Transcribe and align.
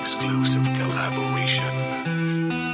exclusive 0.00 0.64
collaboration. 0.78 2.69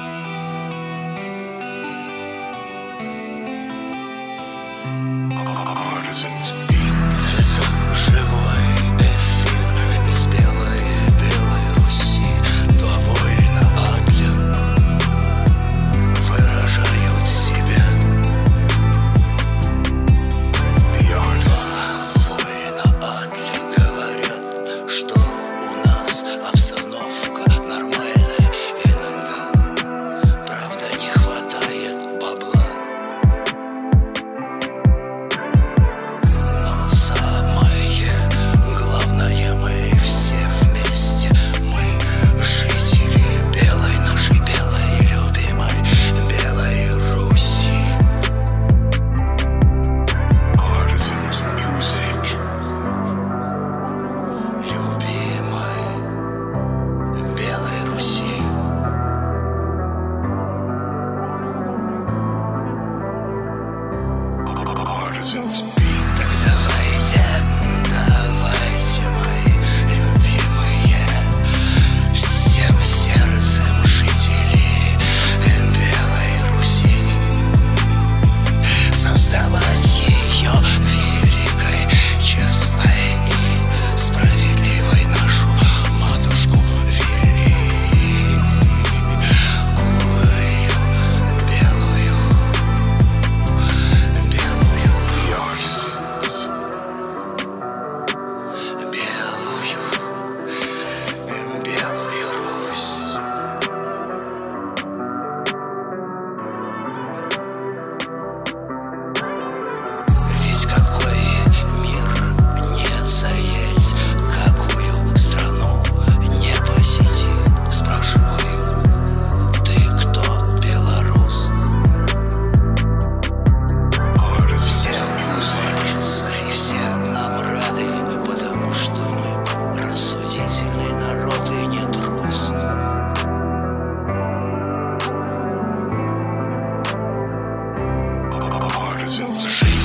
сердце 139.16 139.49
жизнь. 139.49 139.75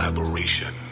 collaboration. 0.00 0.89